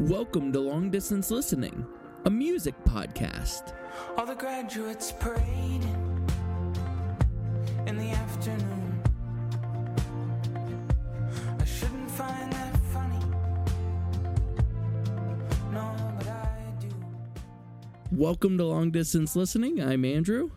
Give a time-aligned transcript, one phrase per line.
[0.00, 1.84] Welcome to Long Distance Listening,
[2.24, 3.74] a music podcast.
[4.16, 5.82] All the graduates parading
[7.84, 9.02] in the afternoon.
[11.58, 13.18] I shouldn't find that funny.
[15.72, 16.88] No, but I do.
[18.12, 19.82] Welcome to Long Distance Listening.
[19.82, 20.50] I'm Andrew.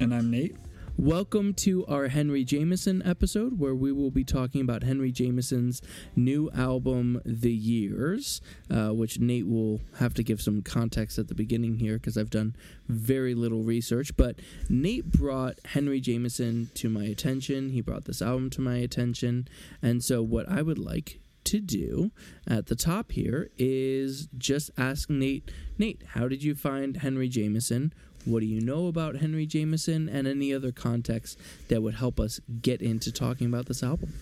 [0.00, 0.56] And I'm Nate.
[1.00, 5.80] Welcome to our Henry Jamison episode, where we will be talking about Henry Jamison's
[6.16, 11.36] new album, The Years, uh, which Nate will have to give some context at the
[11.36, 12.56] beginning here because I've done
[12.88, 14.16] very little research.
[14.16, 17.70] But Nate brought Henry Jamison to my attention.
[17.70, 19.46] He brought this album to my attention.
[19.80, 22.10] And so, what I would like to do
[22.46, 27.94] at the top here is just ask Nate, Nate, how did you find Henry Jamison?
[28.28, 31.38] What do you know about Henry Jamison and any other context
[31.68, 34.12] that would help us get into talking about this album?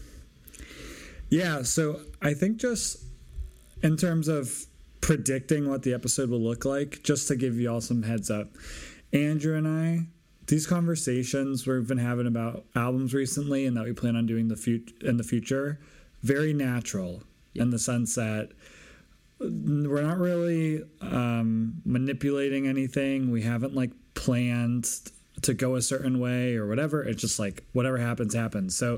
[1.29, 3.03] Yeah, so I think just
[3.83, 4.67] in terms of
[5.01, 8.49] predicting what the episode will look like, just to give you all some heads up,
[9.13, 10.07] Andrew and I,
[10.47, 14.57] these conversations we've been having about albums recently and that we plan on doing the
[14.57, 15.81] fut- in the future,
[16.23, 18.51] very natural in the sense that
[19.39, 23.31] we're not really um, manipulating anything.
[23.31, 24.89] We haven't like planned
[25.43, 27.03] to go a certain way or whatever.
[27.03, 28.75] It's just like whatever happens, happens.
[28.75, 28.97] So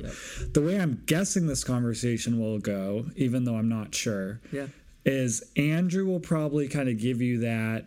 [0.53, 4.69] the way I'm guessing this conversation will go, even though I'm not sure, Yeah.
[5.05, 7.87] is Andrew will probably kind of give you that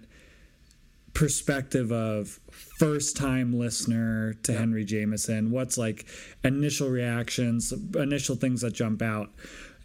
[1.13, 2.39] perspective of
[2.77, 5.51] first time listener to Henry Jamison.
[5.51, 6.05] What's like
[6.43, 9.29] initial reactions, initial things that jump out.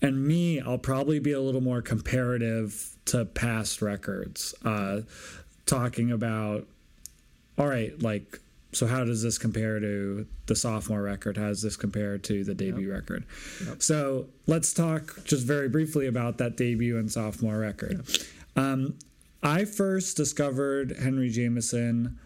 [0.02, 5.00] And me, I'll probably be a little more comparative to past records, uh,
[5.64, 6.66] talking about,
[7.58, 8.40] all right, like,
[8.72, 11.38] so how does this compare to the sophomore record?
[11.38, 13.24] How does this compare to the debut record?
[13.78, 18.06] So let's talk just very briefly about that debut and sophomore record.
[18.54, 18.98] Um,
[19.42, 22.18] I first discovered Henry Jamison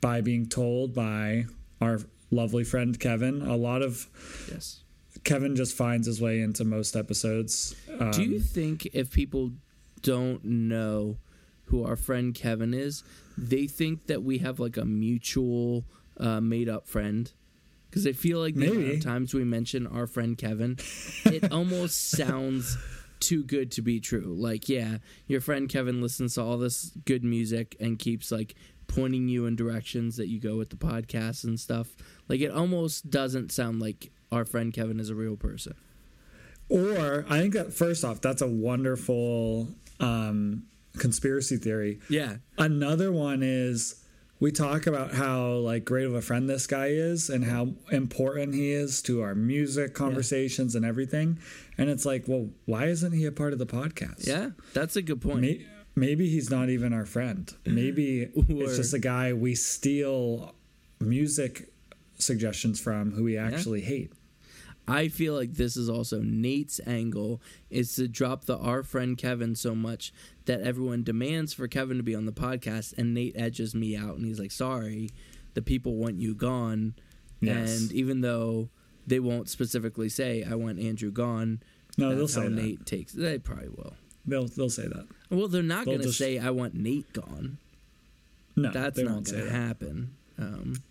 [0.00, 1.46] by being told by
[1.80, 2.00] our
[2.30, 3.42] lovely friend Kevin.
[3.42, 4.06] A lot of
[4.50, 4.80] Yes.
[5.26, 7.74] Kevin just finds his way into most episodes.
[7.98, 9.50] Um, Do you think if people
[10.02, 11.18] don't know
[11.64, 13.02] who our friend Kevin is,
[13.36, 15.84] they think that we have like a mutual
[16.18, 17.30] uh, made up friend?
[17.90, 20.78] Because I feel like the amount of times we mention our friend Kevin,
[21.24, 22.78] it almost sounds
[23.18, 24.36] too good to be true.
[24.38, 28.54] Like, yeah, your friend Kevin listens to all this good music and keeps like
[28.86, 31.96] pointing you in directions that you go with the podcast and stuff.
[32.28, 35.74] Like, it almost doesn't sound like our friend Kevin is a real person.
[36.68, 39.68] or I think that first off, that's a wonderful
[40.00, 40.64] um,
[40.98, 42.00] conspiracy theory.
[42.08, 42.36] Yeah.
[42.58, 44.02] Another one is
[44.40, 48.54] we talk about how like great of a friend this guy is and how important
[48.54, 51.38] he is to our music conversations and everything.
[51.78, 54.26] And it's like, well, why isn't he a part of the podcast?
[54.26, 54.50] Yeah.
[54.74, 55.40] That's a good point.
[55.40, 55.66] May-
[55.98, 57.50] Maybe he's not even our friend.
[57.64, 60.54] Maybe Or- it's just a guy we steal
[61.00, 61.72] music
[62.18, 64.12] suggestions from who we actually hate.
[64.88, 69.54] I feel like this is also Nate's angle is to drop the our friend Kevin
[69.56, 70.12] so much
[70.44, 74.16] that everyone demands for Kevin to be on the podcast and Nate edges me out
[74.16, 75.10] and he's like, "Sorry,
[75.54, 76.94] the people want you gone."
[77.40, 77.80] Yes.
[77.80, 78.68] And even though
[79.06, 81.60] they won't specifically say I want Andrew gone,
[81.98, 82.50] No, they'll say that.
[82.50, 83.12] Nate takes.
[83.12, 83.94] They probably will.
[84.24, 85.06] They'll they'll say that.
[85.30, 87.58] Well, they're not going to just- say I want Nate gone.
[88.58, 89.50] No, That's they not going to that.
[89.52, 90.14] happen.
[90.38, 90.82] Um,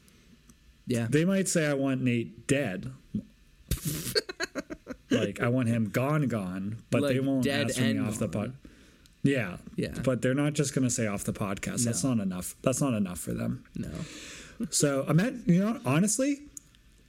[0.85, 1.07] yeah.
[1.09, 2.91] They might say I want Nate dead.
[5.11, 8.53] like I want him gone, gone, but they won't ask me off the pod.
[9.23, 9.93] Yeah, Yeah.
[10.03, 11.83] but they're not just going to say off the podcast.
[11.85, 12.55] That's not enough.
[12.61, 13.65] That's not enough for them.
[13.75, 13.89] No.
[14.69, 16.43] So I'm at you know honestly,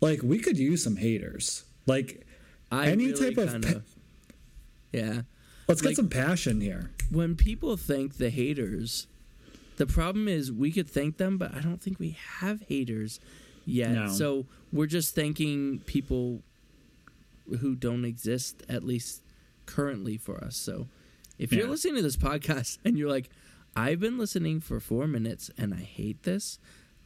[0.00, 1.62] like we could use some haters.
[1.86, 2.26] Like
[2.72, 3.80] I Any really type of pa-
[4.92, 5.20] Yeah.
[5.68, 6.90] let's get Like- some passion here.
[7.08, 9.06] when people thank the haters,
[9.76, 13.20] the problem is we could thank them, but I don't think we have haters
[13.64, 13.92] yet.
[13.92, 14.08] No.
[14.08, 16.42] So we're just thanking people
[17.60, 19.22] who don't exist, at least
[19.66, 20.56] currently for us.
[20.56, 20.88] So
[21.38, 23.28] if you're listening to this podcast and you're like,
[23.74, 26.58] I've been listening for four minutes and I hate this,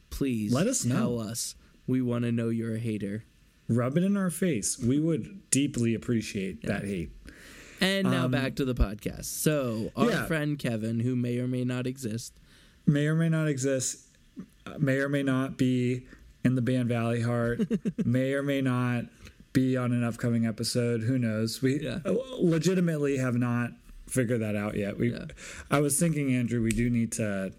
[0.09, 0.95] please Let us know.
[0.95, 1.55] tell us.
[1.87, 3.25] We want to know you're a hater.
[3.67, 4.77] Rub it in our face.
[4.79, 7.11] We would deeply appreciate that hate.
[7.81, 9.25] And now Um, back to the podcast.
[9.25, 10.25] So our yeah.
[10.27, 12.33] friend Kevin, who may or may not exist,
[12.85, 14.07] may or may not exist,
[14.77, 16.05] may or may not be
[16.45, 19.05] in the band Valleyheart, may or may not
[19.53, 21.01] be on an upcoming episode.
[21.01, 21.61] Who knows?
[21.61, 21.99] We Yeah.
[22.05, 23.71] uh, legitimately have not
[24.07, 24.97] figured that out yet.
[24.97, 25.25] We, Yeah.
[25.69, 27.51] I was thinking, Andrew, we do need to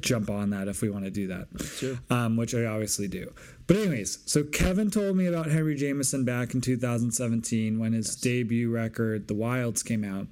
[0.00, 3.32] jump on that if we want to do that, um, which I obviously do.
[3.66, 8.70] But anyways, so Kevin told me about Henry Jamison back in 2017 when his debut
[8.70, 10.28] record, The Wilds, came out.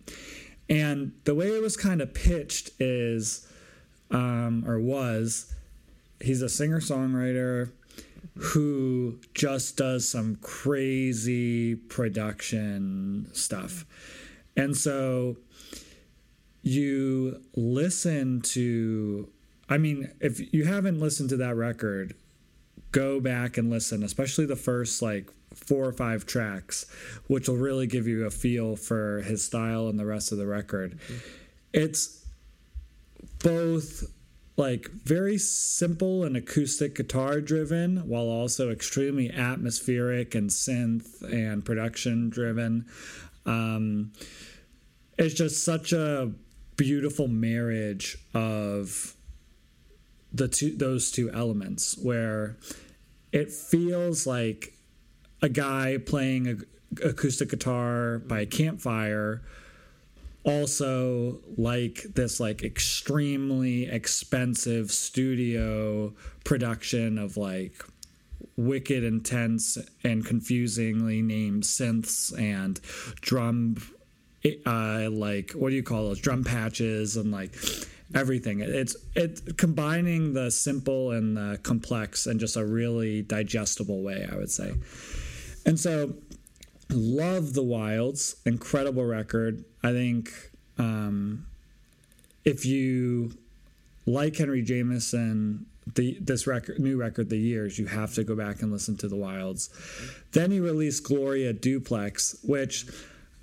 [0.68, 3.46] And the way it was kind of pitched is,
[4.10, 5.52] um, or was,
[6.20, 7.70] he's a singer songwriter
[8.38, 13.84] who just does some crazy production stuff.
[14.56, 15.36] And so
[16.62, 19.28] you listen to,
[19.68, 22.14] I mean, if you haven't listened to that record,
[22.92, 26.86] go back and listen, especially the first like four or five tracks,
[27.26, 30.46] which will really give you a feel for his style and the rest of the
[30.46, 30.98] record.
[31.72, 32.24] It's
[33.42, 34.04] both
[34.58, 42.28] like very simple and acoustic guitar driven while also extremely atmospheric and synth and production
[42.28, 42.84] driven.
[43.46, 44.12] Um,
[45.16, 46.32] it's just such a
[46.76, 49.14] beautiful marriage of
[50.32, 52.56] the two those two elements where
[53.32, 54.74] it feels like
[55.40, 59.42] a guy playing a acoustic guitar by a campfire
[60.44, 66.12] also like this like extremely expensive studio
[66.44, 67.84] production of like
[68.56, 72.80] wicked intense and confusingly named synths and
[73.20, 73.76] drum
[74.66, 76.20] uh like what do you call those?
[76.20, 77.54] Drum patches and like
[78.14, 78.60] everything.
[78.60, 84.36] It's it combining the simple and the complex in just a really digestible way i
[84.36, 84.72] would say.
[85.66, 86.14] And so
[86.90, 89.64] love the wilds incredible record.
[89.82, 90.32] I think
[90.78, 91.46] um,
[92.44, 93.32] if you
[94.06, 98.62] like henry jamison the this record new record the years you have to go back
[98.62, 99.70] and listen to the wilds.
[100.32, 102.86] Then he released gloria duplex which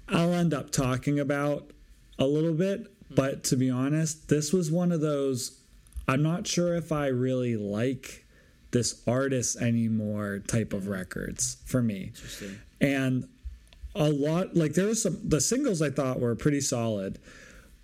[0.09, 1.69] i'll end up talking about
[2.17, 5.59] a little bit but to be honest this was one of those
[6.07, 8.24] i'm not sure if i really like
[8.75, 12.59] this artist anymore type of records for me Interesting.
[12.81, 13.25] and
[13.95, 17.17] a lot like there was some the singles i thought were pretty solid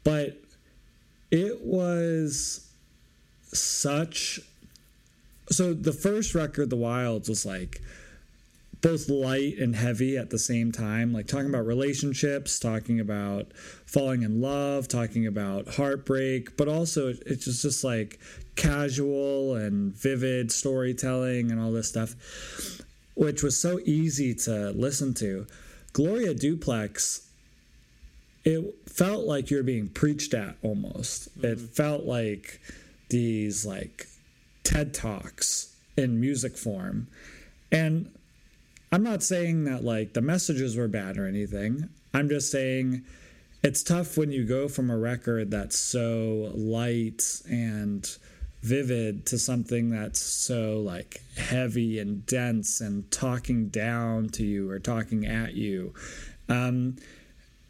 [0.04, 0.38] but
[1.32, 2.68] it was
[3.54, 4.42] such
[5.50, 7.82] so the first record the wilds was like
[8.82, 13.52] both light and heavy at the same time like talking about relationships talking about
[13.86, 18.20] falling in love talking about heartbreak but also it's just, just like
[18.56, 22.16] casual and vivid storytelling and all this stuff
[23.16, 25.46] which was so easy to listen to.
[25.94, 27.28] Gloria duplex
[28.44, 31.28] it felt like you're being preached at almost.
[31.28, 31.66] It mm-hmm.
[31.68, 32.60] felt like
[33.10, 34.08] these like
[34.64, 37.08] ted talks in music form.
[37.72, 38.12] And
[38.92, 41.90] I'm not saying that like the messages were bad or anything.
[42.14, 43.04] I'm just saying
[43.64, 48.10] it's tough when you go from a record that's so light and
[48.62, 54.80] vivid to something that's so like heavy and dense and talking down to you or
[54.80, 55.94] talking at you.
[56.50, 56.98] Um,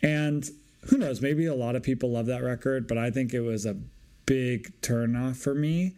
[0.02, 0.50] and
[0.90, 3.66] who knows, maybe a lot of people love that record, but I think it was
[3.66, 3.78] a
[4.26, 5.94] big turnoff for me.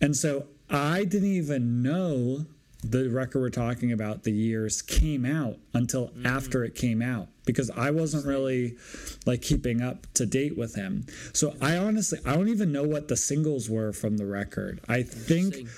[0.00, 2.46] And so I didn't even know
[2.82, 6.26] the record we're talking about, the years, came out until mm-hmm.
[6.26, 8.76] after it came out because I wasn't really
[9.24, 11.06] like keeping up to date with him.
[11.32, 14.80] So I honestly, I don't even know what the singles were from the record.
[14.88, 15.68] I think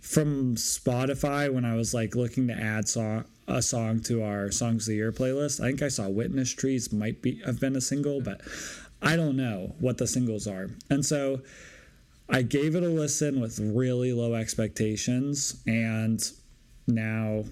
[0.00, 4.86] from Spotify when I was like looking to add song a song to our songs
[4.86, 5.60] of the year playlist.
[5.60, 8.40] I think I saw Witness Trees might be have been a single, but
[9.02, 10.70] I don't know what the singles are.
[10.90, 11.42] And so
[12.28, 16.20] I gave it a listen with really low expectations and
[16.86, 17.44] now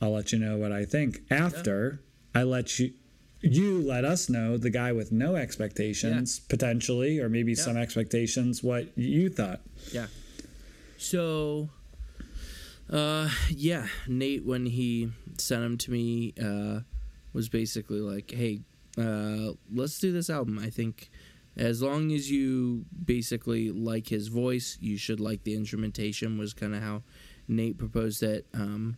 [0.00, 2.00] I'll let you know what I think after
[2.34, 2.92] I let you
[3.40, 8.96] you let us know the guy with no expectations potentially or maybe some expectations what
[8.98, 9.60] you thought.
[9.92, 10.08] Yeah.
[10.96, 11.68] So,
[12.90, 16.80] uh, yeah, Nate when he sent him to me, uh,
[17.32, 18.62] was basically like, "Hey,
[18.98, 20.58] uh, let's do this album.
[20.58, 21.08] I think
[21.58, 26.74] as long as you basically like his voice, you should like the instrumentation." Was kind
[26.74, 27.02] of how
[27.46, 28.46] Nate proposed it.
[28.54, 28.96] Um,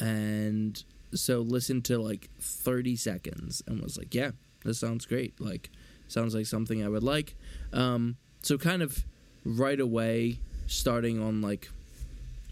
[0.00, 0.82] and
[1.14, 4.32] so listened to like 30 seconds and was like, "Yeah,
[4.64, 5.40] this sounds great.
[5.40, 5.70] Like,
[6.08, 7.34] sounds like something I would like."
[7.72, 9.04] Um, so kind of
[9.44, 11.68] right away starting on like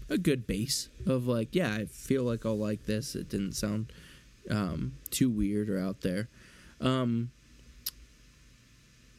[0.09, 3.91] a good base of like yeah i feel like i'll like this it didn't sound
[4.49, 6.27] um, too weird or out there
[6.81, 7.29] um,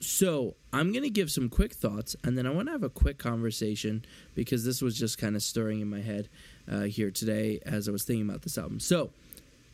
[0.03, 3.19] so i'm gonna give some quick thoughts and then i want to have a quick
[3.19, 4.05] conversation
[4.35, 6.29] because this was just kind of stirring in my head
[6.71, 8.81] uh, here today as i was thinking about this album.
[8.81, 9.11] So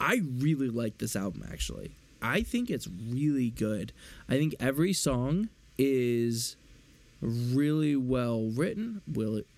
[0.00, 1.92] i really like this album actually.
[2.20, 3.92] I think it's really good.
[4.28, 6.56] I think every song is
[7.20, 9.02] really well written,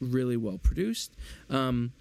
[0.01, 1.13] really well produced.
[1.49, 1.93] Um,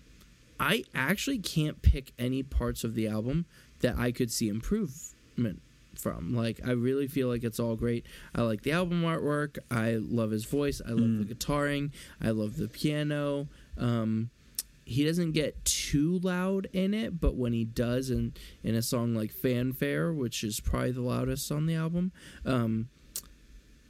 [0.60, 3.46] I actually can't pick any parts of the album
[3.80, 5.62] that I could see improvement
[6.00, 6.34] from.
[6.34, 8.06] Like I really feel like it's all great.
[8.34, 9.58] I like the album artwork.
[9.70, 10.82] I love his voice.
[10.86, 11.92] I love the guitaring.
[12.22, 13.48] I love the piano.
[13.78, 14.30] Um,
[14.86, 19.14] he doesn't get too loud in it, but when he does, in in a song
[19.14, 22.12] like "Fanfare," which is probably the loudest on the album,
[22.44, 22.90] um,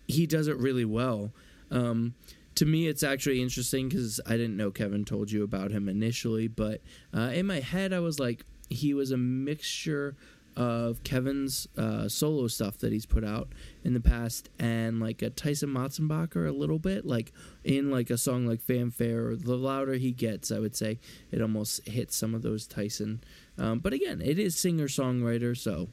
[0.08, 1.32] he does it really well.
[1.72, 2.16] Um,
[2.56, 6.50] to me, it's actually interesting because I didn't know Kevin told you about him initially,
[6.50, 6.82] but
[7.16, 10.18] uh, in my head, I was like, he was a mixture
[10.60, 13.48] of Kevin's uh, solo stuff that he's put out
[13.86, 17.32] in the past and like a Tyson Motsenbocker a little bit, like
[17.64, 19.38] in like a song like Fanfare.
[19.38, 21.00] The louder he gets, I would say
[21.32, 23.24] it almost hits some of those Tyson.
[23.58, 25.88] Um, but again, it is singer songwriter, so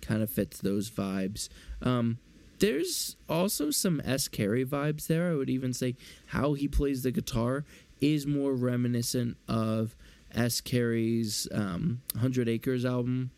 [0.00, 1.48] kind of fits those vibes.
[1.82, 2.18] Um,
[2.60, 4.28] there's also some S.
[4.28, 5.32] Carey vibes there.
[5.32, 7.64] I would even say how he plays the guitar
[8.00, 9.96] is more reminiscent of
[10.32, 10.60] S.
[10.60, 13.32] Carey's um, Hundred Acres album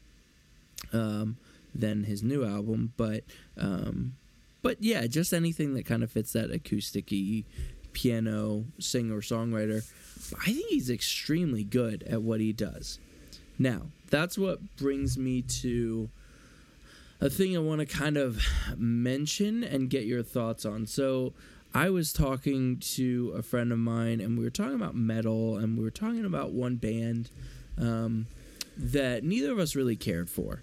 [0.92, 1.37] um,
[1.75, 3.25] than his new album, but
[3.56, 4.14] um,
[4.62, 7.44] but yeah, just anything that kind of fits that acousticy
[7.92, 9.84] piano singer songwriter.
[10.40, 12.99] I think he's extremely good at what he does.
[13.58, 16.08] Now, that's what brings me to
[17.20, 18.42] a thing I want to kind of
[18.76, 20.87] mention and get your thoughts on.
[20.87, 21.32] So,
[21.72, 25.78] I was talking to a friend of mine, and we were talking about metal, and
[25.78, 27.30] we were talking about one band
[27.78, 28.26] um,
[28.76, 30.62] that neither of us really cared for.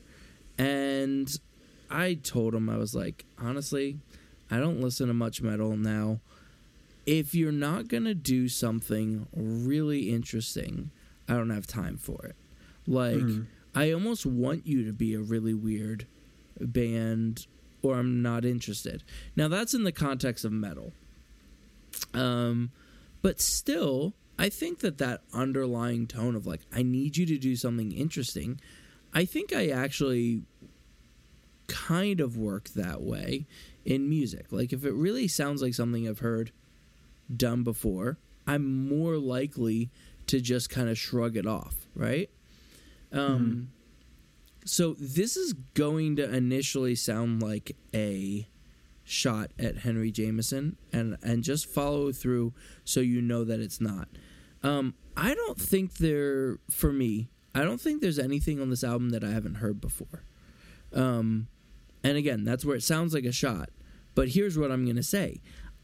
[0.57, 1.29] And
[1.89, 3.99] I told him, I was like, honestly,
[4.49, 6.19] I don't listen to much metal now.
[7.05, 10.91] If you're not going to do something really interesting,
[11.29, 12.35] I don't have time for it.
[12.85, 13.21] Like,
[13.75, 16.07] I almost want you to be a really weird
[16.59, 17.45] band
[17.83, 19.03] or I'm not interested.
[19.35, 20.93] Now that's in the context of metal.
[22.13, 22.71] Um
[23.21, 27.55] but still I think that that underlying tone of like I need you to do
[27.55, 28.59] something interesting,
[29.17, 30.43] I think I actually
[31.65, 33.47] kind of work that way
[33.83, 34.45] in music.
[34.51, 36.51] Like if it really sounds like something I've heard
[37.36, 39.89] done before, I'm more likely
[40.27, 42.29] to just kind of shrug it off, right?
[43.12, 43.69] Um
[44.65, 48.45] so this is going to initially sound like a
[49.03, 54.09] shot at Henry Jamison and and just follow through so you know that it's not.
[54.62, 57.29] Um, I don't think there for me.
[57.57, 60.23] I don't think there's anything on this album that I haven't heard before.
[60.93, 61.47] Um,
[62.03, 63.69] and again, that's where it sounds like a shot.
[64.13, 65.41] But here's what I'm going to say.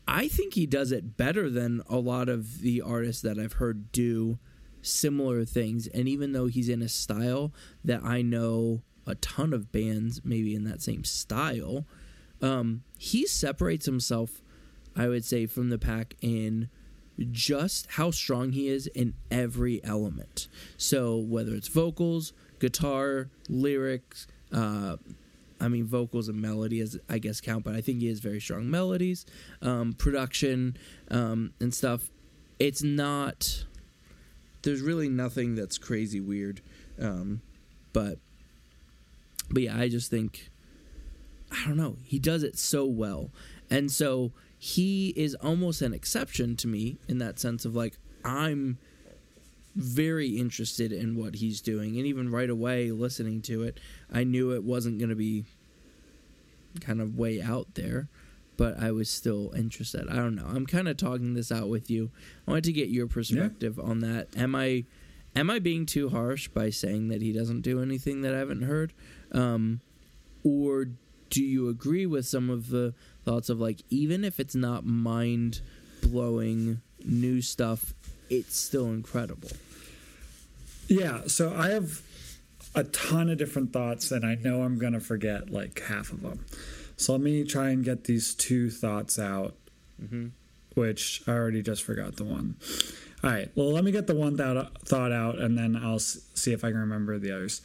[0.08, 3.92] I think he does it better than a lot of the artists that I've heard
[3.92, 4.38] do
[4.84, 5.88] similar things.
[5.88, 7.52] And even though he's in a style
[7.84, 11.86] that I know a ton of bands maybe in that same style,
[12.40, 14.44] um, he separates himself,
[14.96, 16.70] I would say, from the pack in
[17.32, 20.48] just how strong he is in every element.
[20.78, 24.98] So whether it's vocals, guitar, lyrics, uh,
[25.60, 28.42] I mean vocals and melody as I guess count, but I think he has very
[28.42, 29.26] strong melodies,
[29.62, 30.78] um, production,
[31.10, 32.10] um, and stuff.
[32.60, 33.66] It's not.
[34.64, 36.62] There's really nothing that's crazy weird,
[37.00, 37.42] um,
[37.94, 38.20] but
[39.50, 40.50] but yeah, I just think
[41.52, 41.98] I don't know.
[42.04, 43.32] He does it so well.
[43.70, 44.32] And so
[44.64, 48.78] he is almost an exception to me in that sense of like I'm
[49.76, 53.78] very interested in what he's doing and even right away listening to it,
[54.10, 55.44] I knew it wasn't going to be
[56.80, 58.08] kind of way out there,
[58.56, 60.08] but I was still interested.
[60.08, 60.48] I don't know.
[60.48, 62.10] I'm kind of talking this out with you.
[62.48, 64.30] I wanted to get your perspective on that.
[64.38, 64.86] Am I
[65.36, 68.62] am I being too harsh by saying that he doesn't do anything that I haven't
[68.62, 68.94] heard?
[69.34, 69.82] Um,
[70.42, 70.88] or
[71.30, 75.62] do you agree with some of the thoughts of like even if it's not mind
[76.02, 77.94] blowing new stuff,
[78.30, 79.50] it's still incredible?
[80.88, 82.02] Yeah, so I have
[82.76, 86.22] a ton of different thoughts, and I know I'm going to forget like half of
[86.22, 86.46] them.
[86.98, 89.56] So let me try and get these two thoughts out,
[90.02, 90.28] mm-hmm.
[90.76, 92.56] which I already just forgot the one.
[93.24, 96.20] All right, well, let me get the one thought, thought out, and then I'll s-
[96.34, 97.62] see if I can remember the others.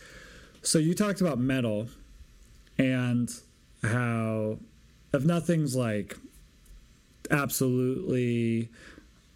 [0.62, 1.88] So you talked about metal
[2.78, 3.28] and
[3.82, 4.58] how
[5.12, 6.16] if nothing's like
[7.30, 8.68] absolutely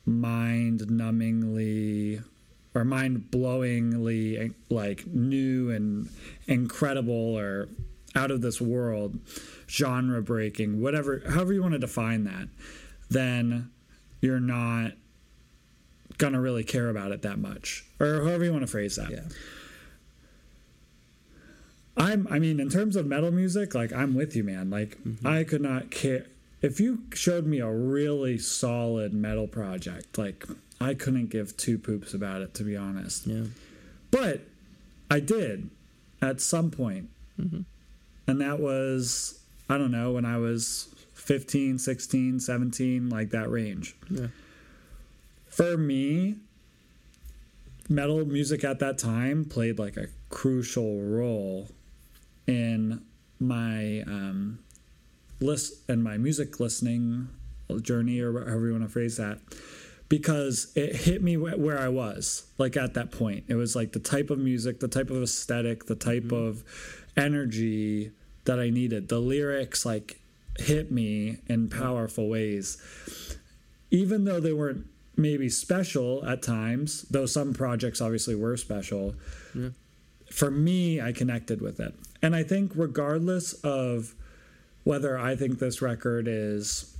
[0.06, 2.22] mind numbingly
[2.74, 6.08] or mind blowingly like new and
[6.46, 7.68] incredible or
[8.14, 9.18] out of this world
[9.68, 12.48] genre breaking whatever however you want to define that
[13.10, 13.70] then
[14.20, 14.92] you're not
[16.18, 17.84] gonna really care about it that much.
[18.00, 19.10] Or however you want to phrase that
[21.96, 24.70] I'm I mean in terms of metal music, like I'm with you, man.
[24.70, 25.26] Like mm-hmm.
[25.26, 26.26] I could not care
[26.60, 30.46] if you showed me a really solid metal project, like
[30.80, 33.26] I couldn't give two poops about it to be honest.
[33.26, 33.44] Yeah.
[34.10, 34.42] But
[35.10, 35.70] I did
[36.20, 37.08] at some point.
[37.40, 37.62] Mm-hmm.
[38.26, 43.96] and that was I don't know when I was 15, 16, 17, like that range.
[44.10, 44.26] Yeah.
[45.46, 46.36] For me,
[47.88, 51.68] metal music at that time played like a crucial role
[52.46, 53.02] in
[53.38, 54.58] my um,
[55.42, 57.28] list and my music listening
[57.80, 59.38] journey or however you want to phrase that
[60.08, 63.44] because it hit me where I was like at that point.
[63.48, 66.48] It was like the type of music the type of aesthetic the type mm-hmm.
[66.48, 66.64] of
[67.16, 68.12] energy
[68.44, 69.08] that I needed.
[69.08, 70.20] The lyrics like
[70.58, 72.76] hit me in powerful ways.
[73.90, 79.14] Even though they weren't maybe special at times though some projects obviously were special
[79.54, 79.70] Yeah.
[80.30, 81.94] for me, I connected with it.
[82.22, 84.14] And I think, regardless of
[84.84, 86.96] whether I think this record is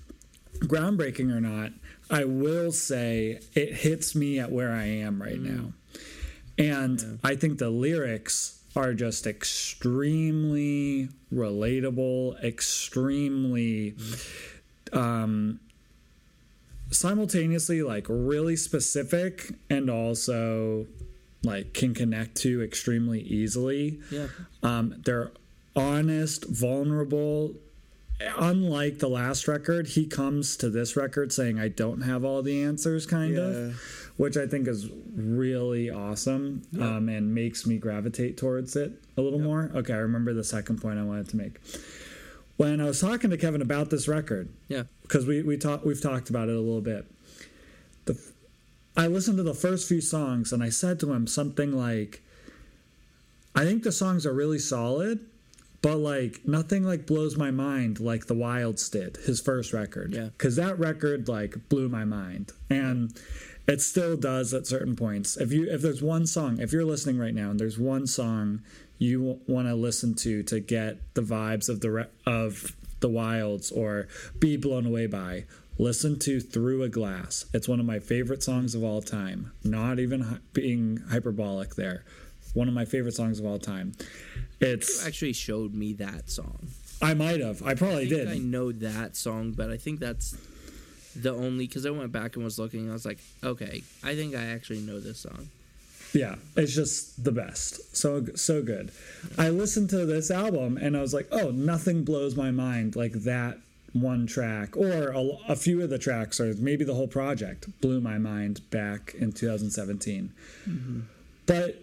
[0.61, 1.73] groundbreaking or not,
[2.11, 5.73] I will say it hits me at where I am right now.
[6.59, 13.97] And I think the lyrics are just extremely relatable, extremely
[14.93, 15.61] um,
[16.91, 20.87] simultaneously like really specific and also
[21.43, 24.01] like can connect to extremely easily.
[24.11, 24.29] Yeah.
[24.63, 25.33] Um, they're
[25.75, 27.55] honest, vulnerable.
[28.39, 32.63] Unlike the last record, he comes to this record saying, I don't have all the
[32.63, 33.41] answers, kind Yeah.
[33.43, 33.81] of,
[34.17, 39.39] which I think is really awesome um, and makes me gravitate towards it a little
[39.39, 39.71] more.
[39.75, 41.61] Okay, I remember the second point I wanted to make.
[42.57, 44.85] When I was talking to Kevin about this record, Yeah.
[45.03, 47.07] because we we talked we've talked about it a little bit.
[48.05, 48.17] The
[48.97, 52.21] I listened to the first few songs and I said to him something like,
[53.55, 55.21] "I think the songs are really solid,
[55.83, 60.15] but like nothing like blows my mind like the Wilds did his first record.
[60.15, 60.27] Yeah.
[60.27, 63.19] because that record like blew my mind and."
[63.65, 65.37] It still does at certain points.
[65.37, 68.61] If you if there's one song, if you're listening right now and there's one song
[68.99, 73.71] you want to listen to to get the vibes of the re- of the wilds
[73.73, 74.07] or
[74.39, 75.45] be blown away by
[75.79, 79.99] listen to through a glass it's one of my favorite songs of all time not
[79.99, 82.05] even hy- being hyperbolic there
[82.55, 83.93] one of my favorite songs of all time
[84.63, 86.69] it's Actually, showed me that song.
[87.01, 90.01] i might have i probably I think did I know that song, but I think
[90.01, 90.37] that's
[91.15, 92.81] the only because I went back and was looking.
[92.81, 95.49] And I was like, okay, I think I actually know this song.
[96.15, 98.93] yeah it's just the best so so good
[99.39, 103.13] i listened to this album and i was like oh nothing blows my mind like
[103.13, 103.57] that
[103.95, 108.01] one track or a, a few of the tracks or maybe the whole project blew
[108.01, 110.31] my mind back in 2017
[110.69, 111.01] mm-hmm.
[111.47, 111.81] but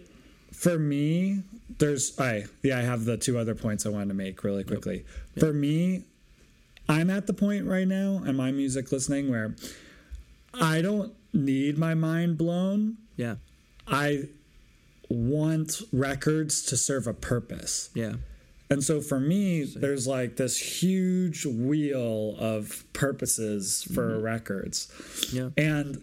[0.52, 1.42] for me
[1.78, 5.04] there's i yeah i have the two other points i wanted to make really quickly
[5.38, 6.02] for me
[6.88, 9.54] i'm at the point right now in my music listening where
[10.54, 13.36] i don't need my mind blown Yeah.
[13.86, 14.28] I
[15.08, 17.90] want records to serve a purpose.
[17.94, 18.14] Yeah.
[18.70, 24.22] And so for me, there's like this huge wheel of purposes for mm-hmm.
[24.22, 24.92] records.
[25.32, 25.50] Yeah.
[25.56, 26.02] And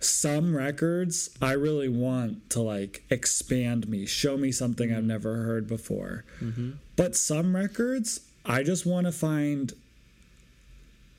[0.00, 5.66] some records I really want to like expand me, show me something I've never heard
[5.68, 6.24] before.
[6.96, 9.72] But some records I just want to find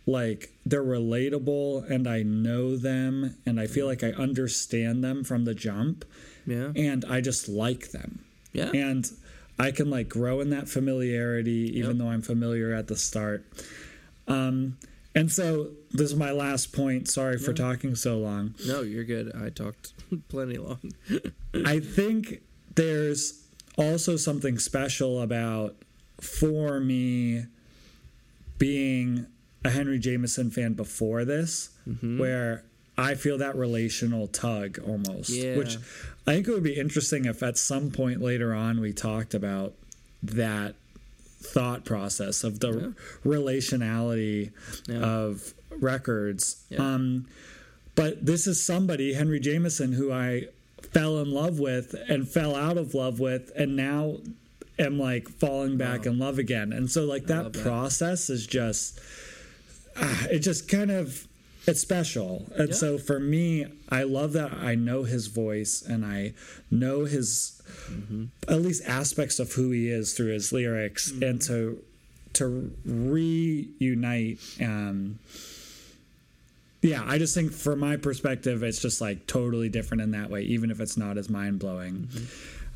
[0.07, 5.45] like they're relatable and I know them and I feel like I understand them from
[5.45, 6.03] the jump
[6.47, 6.71] Yeah.
[6.75, 8.23] and I just like them.
[8.51, 8.71] Yeah.
[8.73, 9.09] And
[9.59, 11.97] I can like grow in that familiarity even Yep.
[11.99, 13.45] though I'm familiar at the start.
[14.27, 14.77] Um
[15.15, 17.07] and so this is my last point.
[17.09, 18.55] Sorry for talking so long.
[18.65, 19.31] No, you're good.
[19.35, 19.93] I talked
[20.29, 20.79] plenty long.
[21.65, 22.41] I think
[22.75, 23.43] there's
[23.77, 25.75] also something special about
[26.19, 27.45] for me
[28.57, 29.25] being
[29.63, 32.19] a Henry Jamison fan before this, Mm-hmm.
[32.19, 32.63] where
[32.95, 35.29] I feel that relational tug almost.
[35.31, 35.57] Yeah.
[35.57, 35.77] Which
[36.27, 39.73] I think it would be interesting if at some point later on we talked about
[40.21, 40.75] that
[41.41, 42.93] thought process of the
[43.25, 44.51] relationality
[44.87, 44.97] Yeah.
[44.99, 46.63] of records.
[46.69, 46.79] Yeah.
[46.95, 47.27] Um,
[47.95, 50.47] but this is somebody, Henry Jamison, who I
[50.91, 54.17] fell in love with and fell out of love with, and now
[54.79, 56.11] am like falling back Wow.
[56.13, 56.73] in love again.
[56.73, 57.61] And so, like, that that.
[57.63, 58.99] process is just,
[59.97, 61.27] ah, it just kind of,
[61.67, 62.51] it's special.
[62.55, 62.75] And Yeah.
[62.75, 66.33] so, for me, I love that I know his voice and I
[66.69, 68.25] know his, Mm-hmm.
[68.47, 71.23] at least aspects of who he is through his lyrics, Mm-hmm.
[71.23, 71.81] and to,
[72.33, 75.19] to reunite, um,
[76.81, 80.41] yeah, I just think from my perspective, it's just like totally different in that way,
[80.43, 82.07] even if it's not as mind blowing.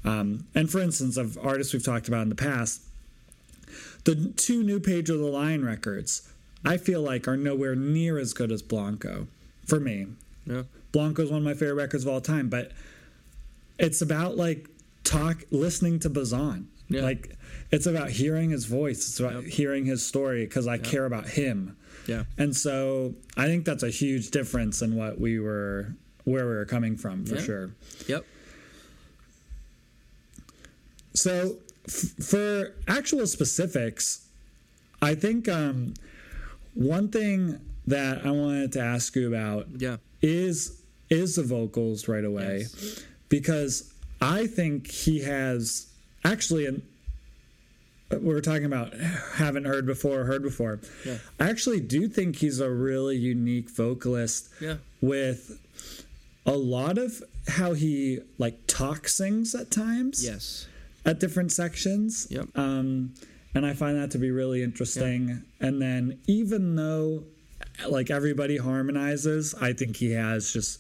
[0.04, 2.82] Um, and for instance, of artists we've talked about in the past,
[4.04, 6.30] the two new Pedro the Lion records,
[6.64, 9.28] I feel like are nowhere near as good as Blanco
[9.66, 10.08] for me.
[10.46, 10.64] Yeah.
[10.92, 12.72] Blanco is one of my favorite records of all time, but
[13.78, 14.68] it's about like
[15.04, 17.02] talk listening to Bazan Yeah.
[17.02, 17.36] Like
[17.72, 19.00] it's about hearing his voice.
[19.08, 19.52] It's about Yep.
[19.54, 21.76] hearing his story because I care about him.
[22.08, 22.24] Yeah.
[22.38, 26.66] And so I think that's a huge difference in what we were where we were
[26.66, 27.42] coming from for Yeah.
[27.44, 27.70] sure.
[28.08, 28.26] Yep.
[31.14, 34.26] So f- for actual specifics,
[35.02, 35.94] I think um,
[36.76, 39.98] one thing that I wanted to ask you about Yeah.
[40.22, 43.04] is is the vocals right away Yes.
[43.30, 45.88] because I think he has
[46.24, 46.82] actually an
[48.12, 48.94] we were talking about
[49.34, 51.18] haven't heard before heard before Yeah.
[51.40, 54.78] I actually do think he's a really unique vocalist Yeah.
[55.02, 55.60] with
[56.46, 60.68] a lot of how he like talk sings at times Yes.
[61.06, 62.28] at different sections.
[62.30, 62.50] Yep.
[62.56, 63.14] Um,
[63.56, 65.44] and I find that to be really interesting.
[65.60, 67.24] And then even though
[67.88, 70.80] like everybody harmonizes, I think he has just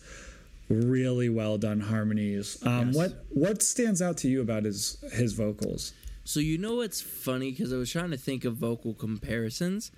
[0.69, 2.57] really well done harmonies.
[2.65, 2.95] Um, Yes.
[2.95, 5.93] What what stands out to you about his his vocals?
[6.23, 9.91] So you know what's funny because I was trying to think of vocal comparisons,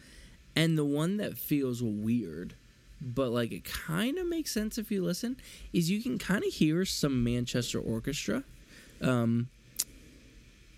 [0.55, 2.53] and the one that feels weird,
[3.01, 5.37] but like it kind of makes sense if you listen,
[5.71, 8.43] is you can kind of hear some Manchester Orchestra.
[9.01, 9.47] Um,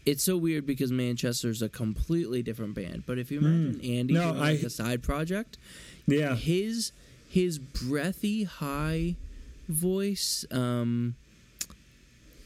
[0.05, 4.29] it's so weird because Manchester's a completely different band, but if you imagine Andy No,
[4.29, 5.57] doing like a side project,
[6.07, 6.35] Yeah.
[6.35, 6.91] his
[7.29, 9.15] his breathy high
[9.67, 11.13] voice um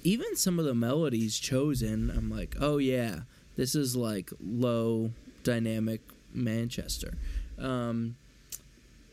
[0.04, 3.20] even some of the melodies chosen i'm like oh yeah
[3.56, 5.10] this is like low
[5.44, 6.02] dynamic
[6.34, 7.14] manchester
[7.58, 8.18] um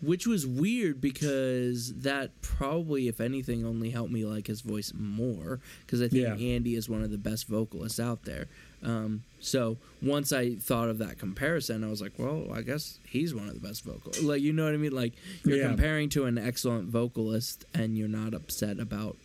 [0.02, 5.60] which was weird because that probably if anything only helped me like his voice more
[5.84, 6.34] because i think Yeah.
[6.54, 8.46] andy is one of the best vocalists out there
[8.82, 13.34] um, so once I thought of that comparison, I was like, well, I guess he's
[13.34, 14.22] one of the best vocalists.
[14.22, 14.92] Like, you know what I mean?
[14.94, 15.12] Like,
[15.44, 15.68] you're Yeah.
[15.68, 19.18] comparing to an excellent vocalist, and you're not upset about.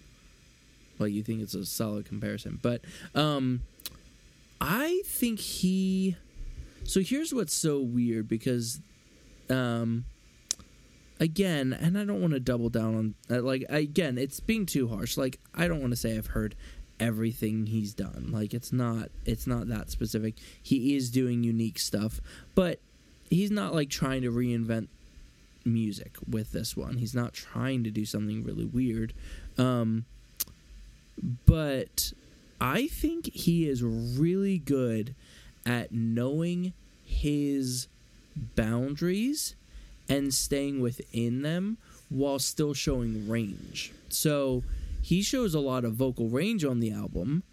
[0.99, 2.81] Well, you think it's a solid comparison, but
[3.15, 3.61] um,
[4.59, 6.17] I think he.
[6.83, 8.81] So here's what's so weird because,
[9.49, 10.03] um,
[11.19, 14.87] again, and I don't want to double down on uh, like again, it's being too
[14.87, 15.17] harsh.
[15.17, 16.55] Like I don't want to say I've heard
[16.99, 18.29] everything he's done.
[18.31, 20.35] Like it's not it's not that specific.
[20.61, 22.21] He is doing unique stuff,
[22.53, 22.79] but
[23.29, 24.87] he's not like trying to reinvent
[25.63, 26.97] music with this one.
[26.97, 29.13] He's not trying to do something really weird.
[29.57, 30.05] Um
[31.45, 32.13] but
[32.59, 35.15] I think he is really good
[35.65, 36.73] at knowing
[37.03, 37.87] his
[38.55, 39.55] boundaries
[40.07, 41.77] and staying within them
[42.09, 43.91] while still showing range.
[44.09, 44.63] So
[45.01, 47.43] he shows a lot of vocal range on the album,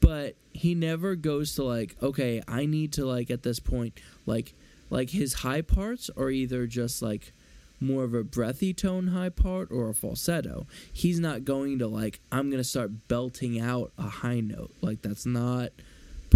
[0.00, 4.54] but he never goes to like, okay, I need to like at this point like
[4.88, 7.32] like his high parts are either just like
[7.80, 10.66] more of a breathy tone high part or a falsetto.
[10.92, 14.72] He's not going to like I'm going to start belting out a high note.
[14.80, 15.70] Like that's not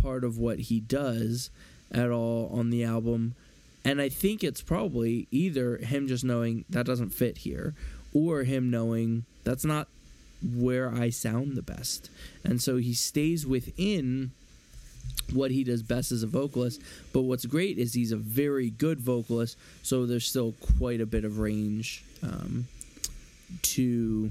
[0.00, 1.50] part of what he does
[1.92, 3.34] at all on the album.
[3.84, 7.74] And I think it's probably either him just knowing that doesn't fit here
[8.12, 9.88] or him knowing that's not
[10.42, 12.10] where I sound the best.
[12.44, 14.32] And so he stays within
[15.32, 16.82] what he does best as a vocalist.
[17.12, 21.24] But what's great is he's a very good vocalist, so there's still quite a bit
[21.24, 22.66] of range um,
[23.62, 24.30] to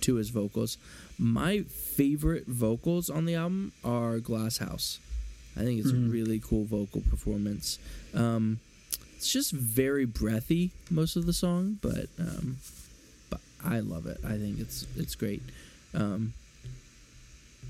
[0.00, 0.76] to his vocals.
[1.18, 4.98] My favorite vocals on the album are Glass House.
[5.56, 7.78] I think it's a really cool vocal performance.
[8.14, 8.58] Um,
[9.16, 12.58] it's just very breathy most of the song, but um,
[13.30, 14.18] but I love it.
[14.24, 15.42] I think it's it's great.
[15.94, 16.34] Um,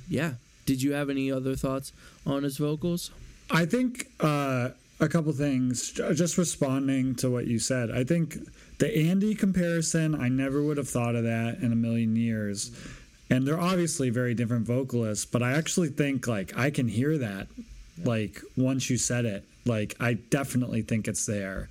[0.08, 0.34] yeah.
[0.66, 1.92] Did you have any other thoughts
[2.26, 3.10] on his vocals?
[3.50, 5.92] I think uh, a couple things.
[5.92, 8.38] Just responding to what you said, I think
[8.78, 10.14] the Andy comparison.
[10.14, 12.70] I never would have thought of that in a million years.
[13.30, 17.48] And they're obviously very different vocalists, but I actually think like I can hear that.
[18.02, 21.68] Like once you said it, like I definitely think it's there.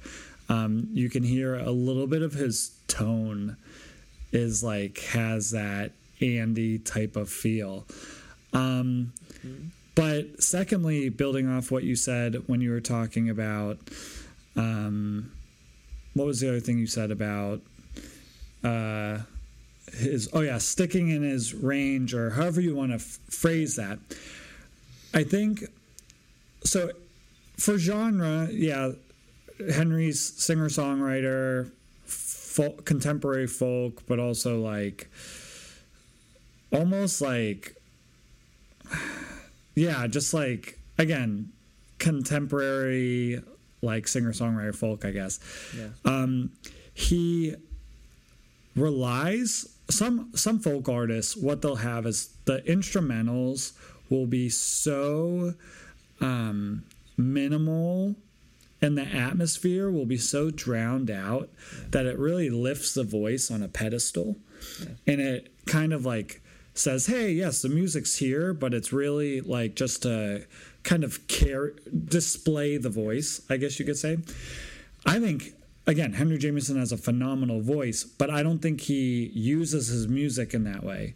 [0.49, 3.57] Um, you can hear a little bit of his tone
[4.31, 7.85] is like has that Andy type of feel.
[8.53, 9.13] Um,
[9.95, 13.77] but secondly, building off what you said when you were talking about,
[14.55, 15.31] um,
[16.13, 17.61] what was the other thing you said about
[18.63, 19.19] uh,
[19.91, 20.29] his?
[20.33, 23.99] Oh yeah, sticking in his range, or however you want to f- phrase that.
[25.13, 25.65] I think
[26.63, 26.91] so.
[27.55, 28.93] For genre, yeah,
[29.71, 31.71] Henry's singer songwriter,
[32.05, 35.09] folk, contemporary folk, but also like
[36.71, 37.75] almost like
[39.75, 41.51] yeah, just like again,
[41.99, 43.41] contemporary
[43.81, 45.39] like singer songwriter folk, I guess.
[45.77, 45.89] Yeah.
[46.05, 46.51] Um,
[46.93, 47.55] he
[48.75, 51.35] relies some some folk artists.
[51.35, 53.73] What they'll have is the instrumentals
[54.09, 55.53] will be so
[56.23, 56.83] um,
[57.17, 58.15] minimal
[58.81, 61.49] and the atmosphere will be so drowned out
[61.89, 64.35] that it really lifts the voice on a pedestal.
[65.07, 66.41] And it kind of like
[66.73, 70.43] says hey yes the music's here but it's really like just to
[70.81, 71.73] kind of care
[72.05, 74.17] display the voice i guess you could say.
[75.05, 75.53] I think
[75.85, 80.53] again henry jamison has a phenomenal voice but i don't think he uses his music
[80.53, 81.13] in that way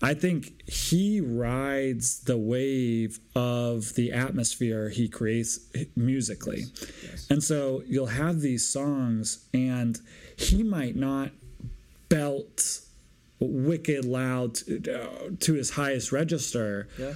[0.00, 5.58] I think he rides the wave of the atmosphere he creates
[5.96, 6.66] musically.
[7.30, 10.00] And so you'll have these songs, and
[10.36, 11.32] he might not
[12.08, 12.80] belt
[13.40, 16.88] wicked loud to, uh, to his highest register.
[16.98, 17.14] Yeah.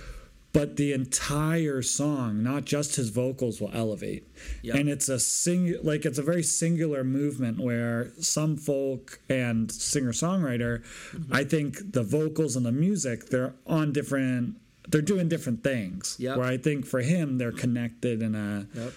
[0.53, 4.29] But the entire song, not just his vocals, will elevate,
[4.63, 4.77] Yeah.
[4.77, 10.13] and it's a sing like it's a very singular movement where some folk and singer
[10.13, 11.35] songwriter, Mm-hmm.
[11.35, 14.57] I think the vocals and the music they're on different,
[14.89, 16.17] they're doing different things.
[16.19, 16.37] Yep.
[16.37, 18.93] Where I think for him they're connected in a, Yep.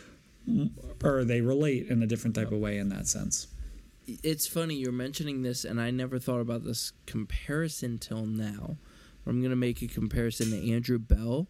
[1.06, 3.48] or they relate in a different type of way in that sense.
[4.08, 8.78] It's funny you're mentioning this, and I never thought about this comparison till now.
[9.28, 11.48] I'm going to make a comparison to Andrew Belle.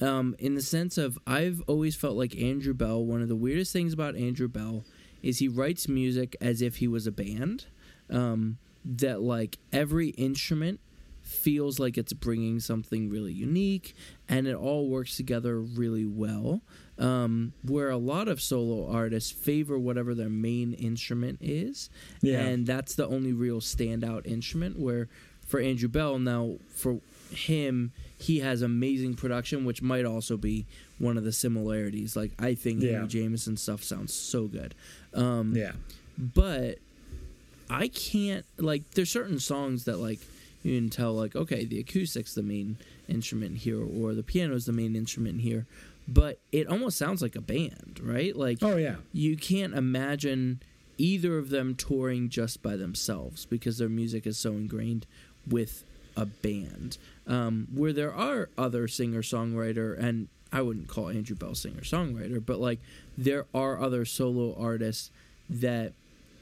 [0.00, 3.72] Um, in the sense of, I've always felt like Andrew Belle, one of the weirdest
[3.72, 4.84] things about Andrew Belle
[5.22, 7.66] is he writes music as if he was a band.
[8.10, 10.80] Um, that, like, every instrument
[11.22, 13.94] feels like it's bringing something really unique
[14.28, 16.60] and it all works together really well.
[16.98, 21.88] Um, where a lot of solo artists favor whatever their main instrument is,
[22.20, 22.40] Yeah.
[22.44, 24.78] and that's the only real standout instrument.
[24.78, 25.08] Where
[25.54, 26.98] for Andrew Belle, now for
[27.30, 30.66] him, he has amazing production, which might also be
[30.98, 32.16] one of the similarities.
[32.16, 32.92] Like I think Yeah.
[32.92, 34.74] Henry Jamison stuff sounds so good.
[35.12, 35.72] Um, Yeah.
[36.18, 36.78] but
[37.70, 40.20] I can't like there's certain songs that like
[40.62, 42.76] you can tell like okay the acoustic's the main
[43.08, 45.66] instrument here or the piano's the main instrument here
[46.06, 48.96] but it almost sounds like a band right like Oh yeah.
[49.12, 50.60] you can't imagine
[50.98, 55.06] either of them touring just by themselves because their music is so ingrained
[55.48, 55.84] with
[56.16, 56.98] a band.
[57.26, 62.44] Um, where there are other singer songwriter, and I wouldn't call Andrew Belle singer songwriter,
[62.44, 62.80] but like
[63.16, 65.10] there are other solo artists
[65.48, 65.92] that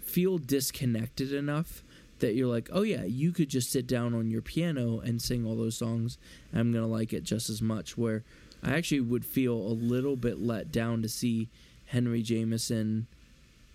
[0.03, 1.83] feel disconnected enough
[2.19, 5.45] that you're like, oh yeah, you could just sit down on your piano and sing
[5.47, 6.19] all those songs.
[6.51, 7.97] And I'm gonna like it just as much.
[7.97, 8.23] Where
[8.63, 11.49] I actually would feel a little bit let down to see
[11.87, 13.07] Henry Jamison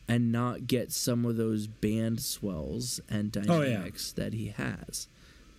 [0.08, 3.70] and not get some of those band swells and Oh, yeah.
[3.74, 5.08] dynamics that he has.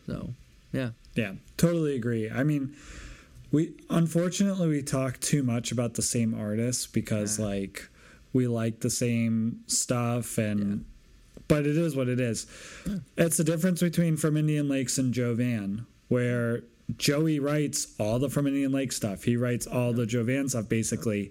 [0.08, 0.30] So,
[0.72, 2.30] yeah, Yeah, totally agree.
[2.30, 2.74] I mean,
[3.52, 7.44] we unfortunately we talk too much about the same artists because Yeah.
[7.46, 7.88] like
[8.32, 10.84] we like the same stuff and
[11.46, 12.46] but it is what it is.
[13.16, 16.62] It's the difference between From Indian Lakes and Joe Van, where
[16.98, 19.24] Joey writes all the From Indian Lake stuff.
[19.24, 21.30] He writes all the Joe Van stuff basically.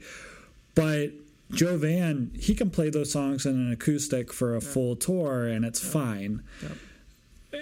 [0.75, 1.11] But
[1.51, 5.63] Joe Van, he can play those songs in an acoustic for a full tour and
[5.65, 6.43] it's fine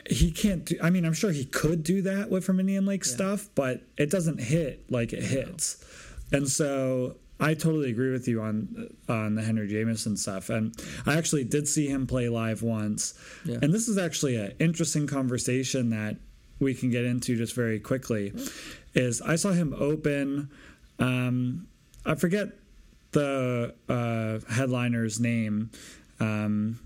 [0.10, 3.06] he can't do i mean i'm sure he could do that with from indian lake
[3.06, 5.84] stuff but it doesn't hit like it hits.
[6.32, 10.50] And so i totally agree with you on on the henry jamison stuff.
[10.50, 13.14] And i actually did see him play live once.
[13.46, 13.60] Yeah.
[13.62, 16.18] and this is actually an interesting conversation that
[16.60, 18.34] we can get into just very quickly
[18.94, 20.50] is i saw him open
[21.00, 21.68] um
[22.06, 22.48] i forget
[23.12, 25.70] the uh headliner's name
[26.20, 26.80] um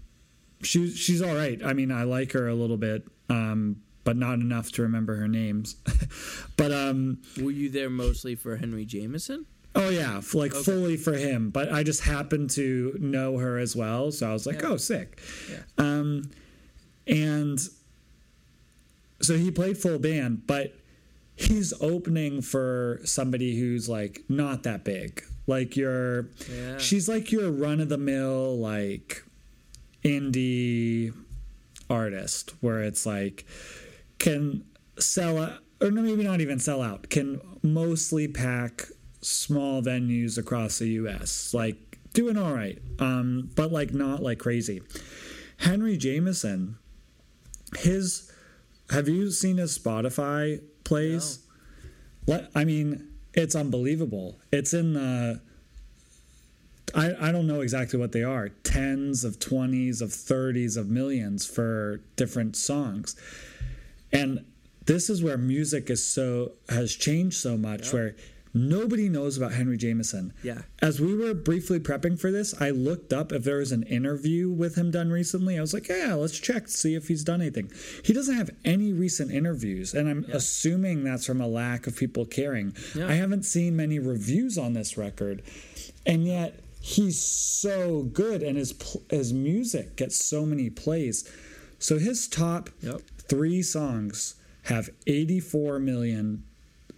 [0.62, 1.62] she she's all right.
[1.63, 5.28] I mean, I like her a little bit, um, but not enough to remember her
[5.28, 5.76] names.
[6.58, 9.45] but um, were you there mostly for Henry Jamison?
[9.76, 11.52] oh yeah, f- like fully for him.
[11.52, 14.67] But I just happened to know her as well, so I was like, Yeah.
[14.69, 15.22] oh, sick.
[15.50, 15.58] Yeah.
[15.78, 16.30] Um,
[17.08, 17.60] and
[19.22, 20.74] so he played full band, but
[21.36, 25.24] he's opening for somebody who's like not that big.
[25.48, 26.78] Like you're, Yeah.
[26.80, 29.24] she's like your run of the mill like
[30.03, 31.13] indie
[31.89, 33.45] artist where it's like
[34.19, 34.63] can
[34.97, 38.88] sell out or maybe not even sell out can mostly pack
[39.21, 44.81] small venues across the US like doing all right um but like not like crazy.
[45.57, 46.77] Henry Jamison
[47.77, 48.31] his
[48.91, 51.39] have you seen his Spotify plays?
[52.27, 54.39] Let, I mean it's unbelievable.
[54.51, 55.41] It's in the
[56.95, 61.45] I, I don't know exactly what they are tens of 20s of 30s of millions
[61.45, 63.15] for different songs
[64.12, 64.45] and
[64.86, 68.15] this is where music is so has changed so much where
[68.54, 70.34] nobody knows about Henry Jamison.
[70.43, 70.63] Yeah.
[70.82, 74.49] As we were briefly prepping for this, I looked up if there was an interview
[74.49, 75.58] with him done recently.
[75.58, 77.71] I was like, yeah, let's check see if he's done anything.
[78.04, 82.25] He doesn't have any recent interviews, and I'm assuming that's from a lack of people
[82.25, 82.75] caring.
[82.95, 83.08] Yeah.
[83.08, 85.43] I haven't seen many reviews on this record,
[86.06, 88.73] and yet he's so good, and his
[89.09, 91.29] his music gets so many plays.
[91.79, 93.01] So his top Yep.
[93.27, 96.43] three songs have 84 million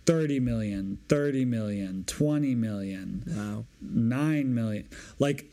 [0.08, 3.66] 30 million 30 million 20 million Wow.
[3.80, 4.88] 9 million
[5.20, 5.46] like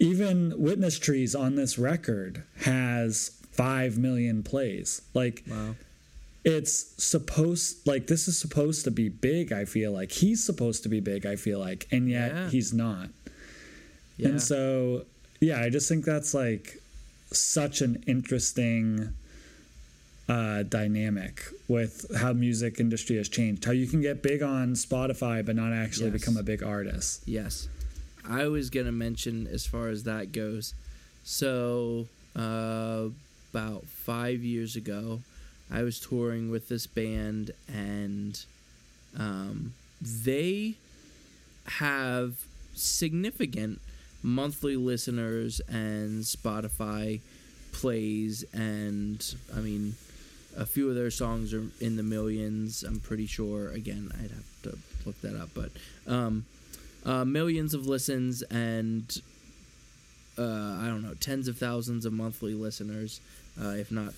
[0.00, 5.76] even witness trees on this record has 5 million plays like Wow.
[6.44, 10.88] It's supposed like this is supposed to be big i feel like he's supposed to
[10.90, 12.50] be big i feel like and yet Yeah.
[12.50, 13.08] he's not
[14.16, 14.28] Yeah.
[14.28, 15.04] and so,
[15.40, 16.80] yeah, I just think that's like
[17.32, 19.12] such an interesting
[20.28, 23.64] uh, dynamic with how music industry has changed.
[23.64, 26.20] How you can get big on Spotify but not actually Yes.
[26.20, 27.22] become a big artist.
[27.26, 27.68] Yes.
[28.24, 30.72] I was going to mention as far as that goes.
[31.24, 33.08] So, uh,
[33.52, 35.20] about five years ago,
[35.70, 38.44] I was touring with this band, and
[39.18, 40.74] um, they
[41.66, 42.34] have
[42.74, 43.80] significant
[44.22, 47.20] monthly listeners and Spotify
[47.72, 49.94] plays, and I mean,
[50.56, 52.82] a few of their songs are in the millions.
[52.82, 53.68] I'm pretty sure.
[53.70, 55.70] Again, I'd have to look that up, but
[56.06, 56.44] um,
[57.04, 59.20] uh, millions of listens and
[60.38, 63.20] uh, I don't know, tens of thousands of monthly listeners,
[63.60, 64.14] uh, if not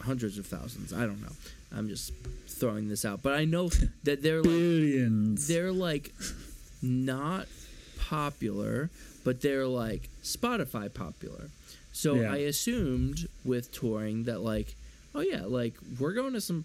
[0.00, 0.92] hundreds of thousands.
[0.92, 1.32] I don't know.
[1.76, 2.12] I'm just
[2.48, 3.68] throwing this out, but I know
[4.04, 5.46] that they're like Billions.
[5.48, 6.12] they're like
[6.82, 7.46] not
[7.98, 8.90] popular,
[9.24, 11.50] but they're like Spotify popular.
[11.92, 12.32] So Yeah.
[12.32, 14.74] I assumed with touring that like,
[15.14, 16.64] oh yeah, like we're going to some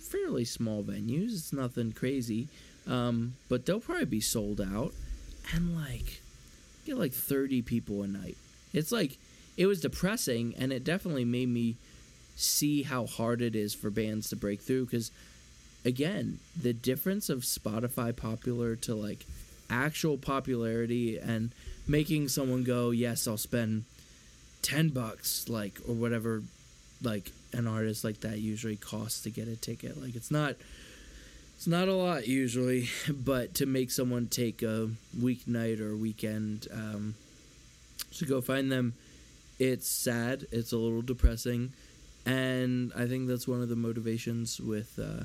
[0.00, 1.32] fairly small venues.
[1.32, 2.48] It's nothing crazy,
[2.86, 4.92] um, but they'll probably be sold out,
[5.54, 6.20] and like
[6.84, 8.36] get like thirty people a night.
[8.74, 9.16] It's like
[9.56, 11.76] it was depressing, and it definitely made me
[12.36, 15.10] see how hard it is for bands to break through because
[15.84, 19.26] again, the difference of Spotify popular to like
[19.70, 21.52] actual popularity and
[21.86, 23.84] making someone go, yes, I'll spend
[24.62, 26.42] 10 bucks, like, or whatever,
[27.02, 30.00] like, an artist like that usually costs to get a ticket.
[30.00, 30.56] Like, it's not.
[31.56, 37.14] It's not a lot usually, but to make someone take a weeknight or weekend um,
[38.16, 38.94] to go find them,
[39.60, 40.46] it's sad.
[40.50, 41.72] It's a little depressing,
[42.26, 45.24] and I think that's one of the motivations with uh,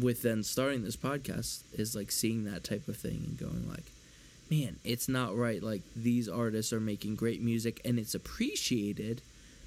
[0.00, 3.84] with then starting this podcast is like seeing that type of thing and going like
[4.50, 9.20] man it's not right like these artists are making great music and it's appreciated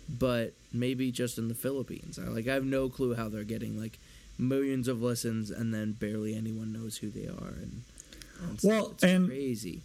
[0.07, 2.17] but maybe just in the philippines.
[2.19, 3.99] I, like i have no clue how they're getting like
[4.38, 7.81] millions of listens and then barely anyone knows who they are and,
[8.41, 9.81] and Well, it's and- crazy.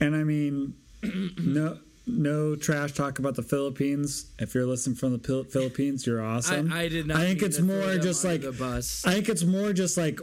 [0.00, 0.74] And I mean,
[1.38, 4.26] no no trash talk about the Philippines.
[4.38, 6.72] If you're listening from the Philippines, you're awesome.
[6.72, 9.42] I, I did not I think it's more just like the bus I think it's
[9.44, 10.20] more just like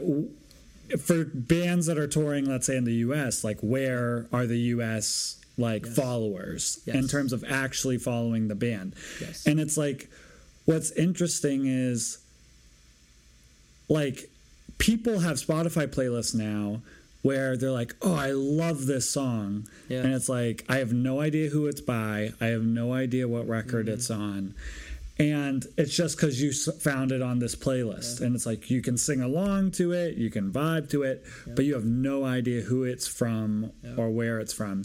[0.99, 5.41] for bands that are touring, let's say in the U.S., like where are the U.S.
[5.57, 5.95] like Yes.
[5.95, 8.93] followers in terms of actually following the band?
[9.19, 9.45] Yes.
[9.47, 10.09] And it's like,
[10.65, 12.19] what's interesting is
[13.89, 14.29] like
[14.77, 16.81] people have Spotify playlists now
[17.23, 20.03] where they're like, "Oh, I love this song," Yeah.
[20.03, 23.47] and it's like I have no idea who it's by, I have no idea what
[23.47, 23.93] record Mm-hmm.
[23.95, 24.53] it's on,
[25.17, 28.97] and it's just because you found it on this playlist, and it's like you can
[28.97, 31.23] sing along to it, you can vibe to it,
[31.55, 34.83] but you have no idea who it's from or where it's from,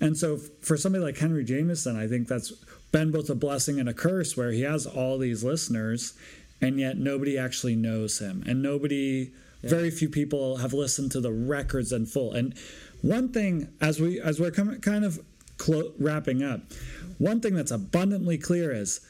[0.00, 2.52] and so for somebody like Henry Jamison, I think that's
[2.92, 6.12] been both a blessing and a curse, where he has all these listeners,
[6.60, 9.30] and yet nobody actually knows him, and nobody.
[9.68, 12.32] Very few people have listened to the records in full.
[12.32, 12.54] And
[13.02, 15.20] one thing, as we as we're com- kind of
[15.56, 16.60] clo- wrapping up,
[17.18, 19.00] one thing that's abundantly clear is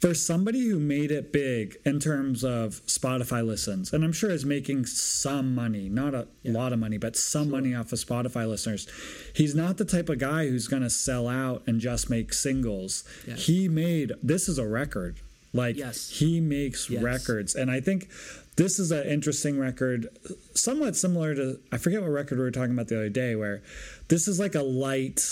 [0.00, 4.44] for somebody who made it big in terms of Spotify listens, and I'm sure is
[4.44, 8.86] making some money, not a lot of money, but some money off of Spotify listeners.
[9.34, 13.04] He's not the type of guy who's going to sell out and just make singles.
[13.36, 15.16] He made this is a record.
[15.54, 16.10] Like Yes.
[16.10, 17.00] he makes Yes.
[17.02, 18.08] records, and I think
[18.56, 20.08] this is an interesting record,
[20.54, 23.62] somewhat similar to I forget what record we were talking about the other day, where
[24.08, 25.22] this is like a light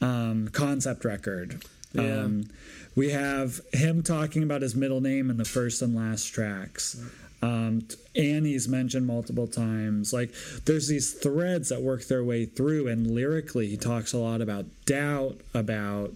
[0.00, 1.62] um, concept record.
[1.92, 2.20] Yeah.
[2.20, 2.48] Um,
[2.94, 6.98] we have him talking about his middle name in the first and last tracks.
[7.42, 10.12] Um, Annie's mentioned multiple times.
[10.12, 10.32] Like,
[10.64, 14.64] there's these threads that work their way through, and lyrically, he talks a lot about
[14.86, 16.14] doubt, about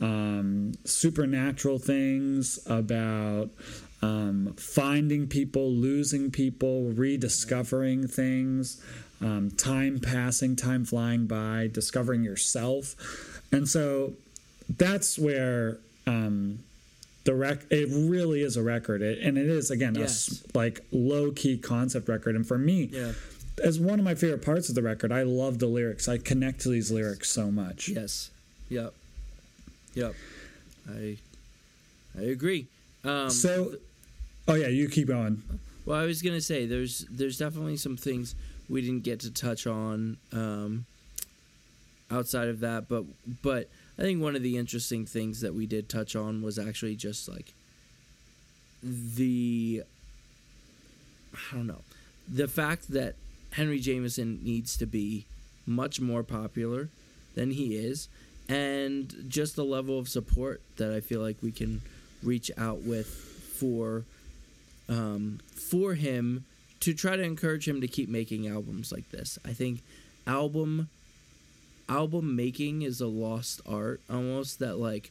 [0.00, 3.50] um, supernatural things, about
[4.02, 8.82] um, finding people, losing people, rediscovering things,
[9.20, 12.94] um, time passing, time flying by, discovering yourself.
[13.50, 14.12] And so
[14.76, 16.60] that's where um,
[17.24, 20.42] the rec it really is a record it, and it is again a Yes.
[20.54, 23.12] like low key concept record and for me Yeah.
[23.62, 26.60] as one of my favorite parts of the record i love the lyrics i connect
[26.60, 28.30] to these lyrics so much Yes.
[28.70, 28.94] Yep.
[29.94, 30.14] Yep.
[30.90, 31.16] I
[32.18, 32.66] I agree.
[33.04, 33.74] Um, so
[34.48, 35.42] oh yeah you keep going.
[35.84, 38.34] Well, I was gonna say there's there's definitely some things
[38.68, 40.84] we didn't get to touch on um,
[42.10, 43.04] outside of that, but
[43.42, 43.68] but
[43.98, 47.28] I think one of the interesting things that we did touch on was actually just
[47.28, 47.54] like
[48.82, 49.82] the
[51.32, 51.80] I don't know
[52.28, 53.14] the fact that
[53.52, 55.24] Henry Jamison needs to be
[55.66, 56.88] much more popular
[57.34, 58.08] than he is,
[58.48, 61.80] and just the level of support that I feel like we can
[62.22, 64.04] reach out with for
[64.88, 66.44] um, for him
[66.80, 69.38] to try to encourage him to keep making albums like this.
[69.44, 69.82] I think
[70.26, 70.88] album
[71.88, 75.10] album making is a lost art almost that like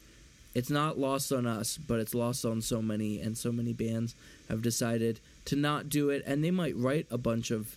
[0.53, 4.15] it's not lost on us, but it's lost on so many and so many bands
[4.49, 7.75] have decided to not do it and they might write a bunch of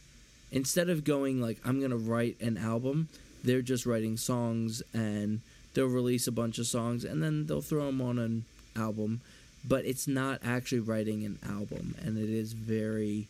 [0.50, 3.08] instead of going like I'm going to write an album,
[3.44, 5.40] they're just writing songs and
[5.74, 8.44] they'll release a bunch of songs and then they'll throw them on an
[8.76, 9.20] album,
[9.64, 13.28] but it's not actually writing an album and it is very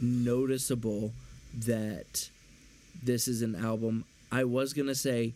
[0.00, 1.12] noticeable
[1.54, 2.28] that
[3.02, 4.04] this is an album.
[4.32, 5.32] I was going to say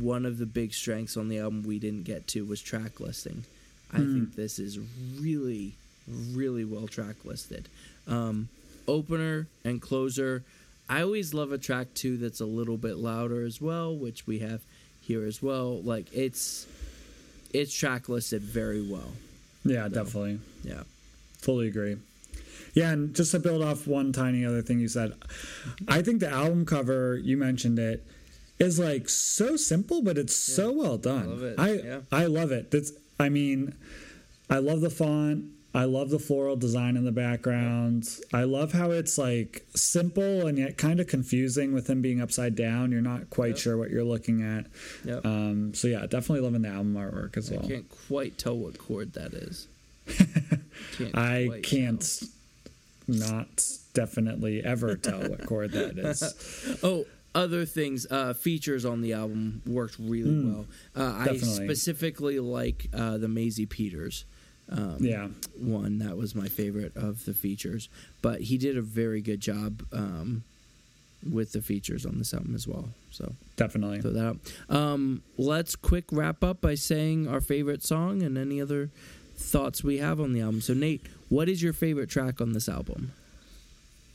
[0.00, 3.44] one of the big strengths on the album we didn't get to was track listing.
[3.92, 4.78] I think this is
[5.20, 5.74] really,
[6.08, 7.68] really well track listed.
[8.08, 8.48] Um,
[8.88, 10.44] opener and closer.
[10.88, 14.38] I always love a track too that's a little bit louder as well, which we
[14.38, 14.62] have
[15.02, 15.80] here as well.
[15.82, 16.66] Like it's
[17.52, 19.12] it's track listed very well.
[19.64, 20.40] Yeah definitely.
[20.64, 20.82] Yeah.
[21.38, 21.96] fully agree.
[22.74, 25.12] Yeah and just to build off one tiny other thing you said
[25.88, 28.06] i think the album cover you mentioned it
[28.58, 31.28] is like so simple but it's so well done.
[31.28, 32.00] Love it, i yeah.
[32.10, 32.70] i love it.
[32.70, 33.74] That's i mean
[34.48, 35.44] i love the font
[35.74, 40.58] i love the floral design in the background i love how it's like simple and
[40.58, 43.58] yet kind of confusing with him being upside down you're not quite Yep.
[43.58, 44.66] sure what you're looking at
[45.04, 45.24] Yep.
[45.24, 48.78] um so yeah definitely loving the album artwork as I well can't quite tell what
[48.78, 49.66] chord that is.
[50.98, 52.22] Can't I can't
[53.08, 53.64] not
[53.94, 56.78] definitely ever tell what chord that is.
[56.82, 60.66] Oh, other things, uh, features on the album worked really well.
[60.94, 64.24] Uh, I specifically like uh, the Maisie Peters
[64.72, 65.98] um, Yeah, one.
[65.98, 67.88] That was my favorite of the features.
[68.22, 70.44] But he did a very good job um,
[71.28, 72.88] with the features on this album as well.
[73.10, 74.00] So definitely.
[74.00, 74.36] throw that out.
[74.74, 78.90] Um, let's quick wrap up by saying our favorite song and any other
[79.36, 80.60] thoughts we have on the album.
[80.60, 83.12] So Nate, what is your favorite track on this album?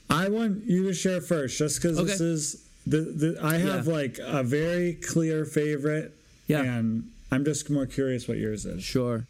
[0.10, 3.94] I want you to share first, just because this is the, the I have Yeah.
[3.94, 6.14] like a very clear favorite,
[6.48, 6.64] Yeah.
[6.64, 8.84] and I'm just more curious what yours is.
[8.84, 9.26] Sure.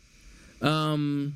[0.61, 1.35] Um,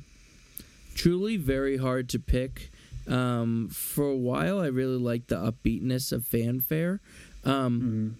[0.94, 2.70] truly very hard to pick.
[3.08, 7.00] Um, for a while, I really liked the upbeatness of Fanfare.
[7.44, 8.16] Um,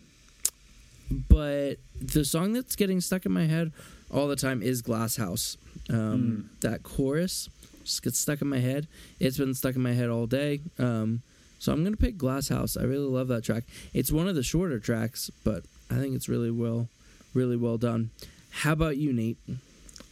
[1.28, 3.72] But the song that's getting stuck in my head
[4.10, 5.56] all the time is Glass House.
[5.90, 7.48] Um, That chorus
[7.84, 8.86] just gets stuck in my head.
[9.20, 10.60] It's been stuck in my head all day.
[10.78, 11.22] Um,
[11.58, 12.76] so I'm going to pick Glass House.
[12.76, 13.64] I really love that track.
[13.92, 16.88] It's one of the shorter tracks, but I think it's really well,
[17.34, 18.10] really well done.
[18.50, 19.38] How about you, Nate?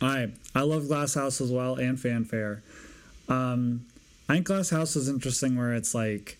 [0.01, 2.62] I I love Glass House as well and Fanfare.
[3.28, 3.86] Um,
[4.28, 6.38] I think Glass House is interesting where it's like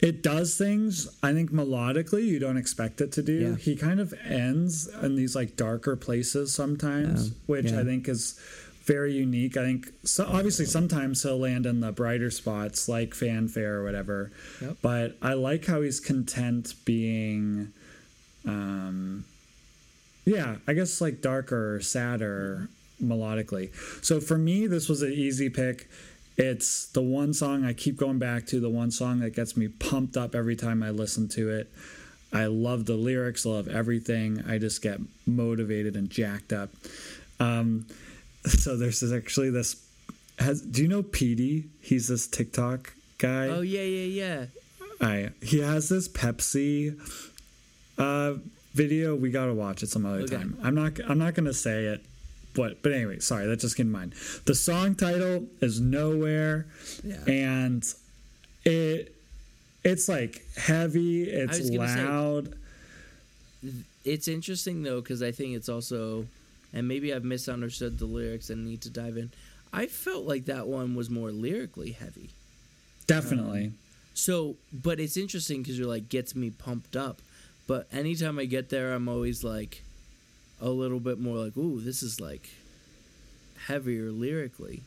[0.00, 3.32] it does things I think melodically you don't expect it to do.
[3.32, 3.56] Yeah.
[3.56, 7.80] He kind of ends in these like darker places sometimes, which Yeah.
[7.80, 8.38] I think is
[8.84, 9.56] very unique.
[9.56, 14.30] I think so obviously sometimes he'll land in the brighter spots like Fanfare or whatever.
[14.60, 14.76] Yep.
[14.82, 17.72] But I like how he's content being
[18.46, 19.24] um
[20.24, 22.68] yeah, I guess like darker, sadder
[23.02, 23.74] melodically.
[24.04, 25.88] So for me, this was an easy pick.
[26.36, 29.68] It's the one song I keep going back to, the one song that gets me
[29.68, 31.70] pumped up every time I listen to it.
[32.32, 34.42] I love the lyrics, I love everything.
[34.48, 36.70] I just get motivated and jacked up.
[37.38, 37.86] Um,
[38.46, 39.80] so there's this, actually this.
[40.40, 41.66] Has do you know Petey?
[41.80, 43.46] He's this TikTok guy.
[43.48, 44.46] Oh yeah, yeah, yeah.
[45.00, 46.98] I he has this Pepsi
[47.98, 48.34] uh,
[48.74, 49.14] video.
[49.14, 50.36] We gotta watch it some other Okay.
[50.36, 50.58] time.
[50.62, 52.04] I'm not I'm not gonna say it,
[52.54, 54.14] but but anyway, sorry, that just came to mind.
[54.44, 56.66] The song title is Nowhere,
[57.02, 57.24] Yeah.
[57.26, 57.84] and
[58.64, 59.14] it
[59.84, 61.24] it's like heavy.
[61.24, 62.54] It's gonna say- loud.
[64.04, 66.26] It's interesting though because I think it's also,
[66.72, 69.30] and maybe I've misunderstood the lyrics and need to dive in.
[69.72, 72.30] I felt like that one was more lyrically heavy.
[73.06, 73.64] Definitely.
[73.66, 73.74] Um,
[74.14, 77.20] so, but it's interesting because you're like gets me pumped up.
[77.66, 79.82] But anytime I get there, I'm always like
[80.60, 82.50] a little bit more like, ooh, this is like
[83.66, 84.82] heavier lyrically.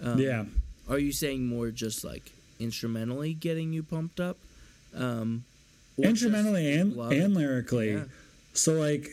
[0.00, 0.44] Um, yeah.
[0.88, 4.36] Are you saying more just like instrumentally getting you pumped up?
[4.94, 5.44] Um,
[5.98, 7.92] Instrumentally and and lyrically.
[7.92, 8.04] Yeah.
[8.54, 9.08] So like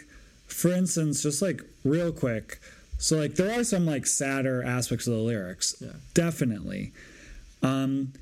[0.47, 2.59] for instance, just like real quick.
[2.97, 5.75] So like there are some like sadder aspects of the lyrics.
[5.79, 5.91] Yeah.
[6.13, 6.93] Definitely.
[7.61, 8.13] Um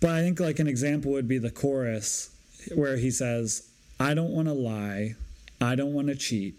[0.00, 2.30] but I think like an example would be the chorus
[2.74, 3.67] where he says,
[4.00, 5.14] I don't want to lie.
[5.60, 6.54] I don't want to cheat.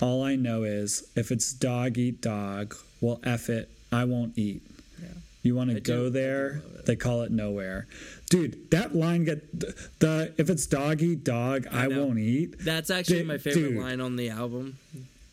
[0.00, 4.62] All I know is if it's dog eat dog, well F it, I won't eat.
[5.00, 5.08] Yeah.
[5.42, 6.62] You want to go do there?
[6.86, 7.86] They call it nowhere,
[8.30, 8.70] dude.
[8.70, 9.60] That line get
[10.00, 12.04] the if it's dog eat dog, I, know.
[12.04, 12.58] won't eat.
[12.60, 13.82] That's actually my favorite dude.
[13.82, 14.78] line on the album.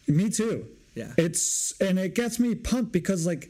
[0.07, 0.65] Me too.
[0.95, 1.13] Yeah.
[1.17, 3.49] It's and it gets me pumped because like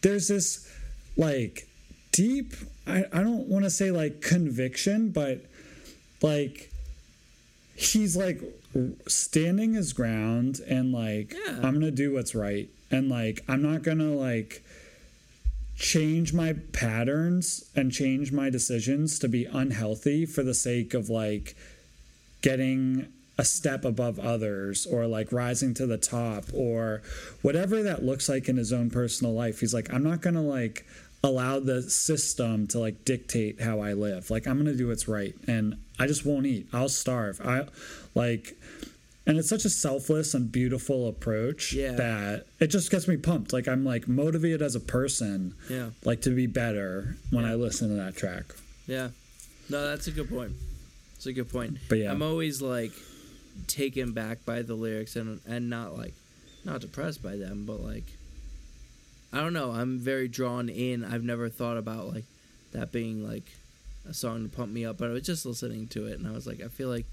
[0.00, 0.68] there's this
[1.16, 1.68] like
[2.10, 2.54] deep
[2.86, 5.44] I, I don't want to say like conviction, but
[6.20, 6.71] like
[7.74, 8.40] he's like
[9.06, 11.56] standing his ground and like Yeah.
[11.62, 14.62] I'm gonna do what's right and like I'm not gonna like
[15.76, 21.56] change my patterns and change my decisions to be unhealthy for the sake of like
[22.42, 23.08] getting
[23.38, 27.02] a step above others or like rising to the top or
[27.40, 29.60] whatever that looks like in his own personal life.
[29.60, 30.86] He's like, I'm not going to like
[31.24, 34.30] allow the system to like dictate how I live.
[34.30, 35.34] Like, I'm to do what's right.
[35.46, 36.66] And I just won't eat.
[36.72, 37.40] I'll starve.
[37.44, 37.66] I
[38.14, 38.56] like,
[39.26, 41.92] and it's such a selfless and beautiful approach Yeah.
[41.92, 43.52] that it just gets me pumped.
[43.52, 45.90] Like, I'm like motivated as a person, Yeah.
[46.04, 47.52] like to be better when Yeah.
[47.52, 48.44] I listen to that track.
[48.88, 49.10] Yeah.
[49.68, 50.52] No, that's a good point.
[51.14, 51.78] It's a good point.
[51.88, 52.10] But yeah.
[52.10, 52.90] I'm always like
[53.68, 56.14] taken back by the lyrics and and not like
[56.64, 58.04] not depressed by them, but like
[59.32, 59.70] I don't know.
[59.72, 61.04] I'm very drawn in.
[61.04, 62.24] I've never thought about like
[62.72, 63.44] that being like
[64.08, 66.32] a song to pump me up, but I was just listening to it and I
[66.32, 67.06] was like, I feel like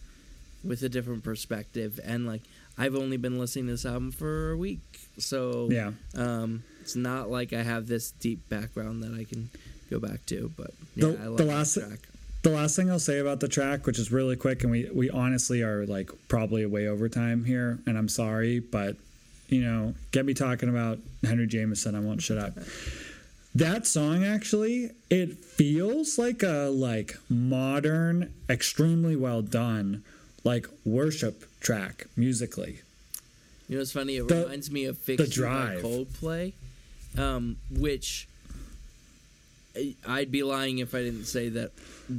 [0.64, 2.42] with a different perspective and like
[2.78, 4.80] I've only been listening to this album for a week,
[5.18, 5.92] so Yeah.
[6.16, 9.50] um, it's not like I have this deep background that I can
[9.90, 10.52] go back to.
[10.58, 12.00] But yeah, The- I love the last- track.
[12.42, 15.10] The last thing I'll say about the track, which is really quick, and we we
[15.10, 18.96] honestly are like probably way over time here, and I'm sorry, but
[19.50, 22.54] you know, get me talking about Henry Jamison, I won't shut up.
[23.56, 30.04] That song actually, it feels like a like modern, extremely well done,
[30.44, 32.80] like worship track musically.
[33.68, 34.18] You know, it's funny.
[34.18, 35.78] It The- reminds me of "Fix You" by.
[35.82, 36.54] Coldplay,
[37.18, 38.28] um, which
[40.08, 41.72] I'd be lying if I didn't say that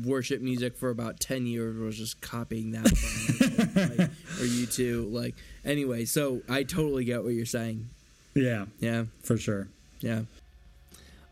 [0.04, 3.98] worship music for about ten years was just copying that from like,
[4.40, 5.12] or U2.
[5.12, 5.34] Like
[5.64, 7.88] anyway, so I totally get what you're saying.
[8.34, 9.68] Yeah, Yeah, for sure.
[10.00, 10.22] yeah.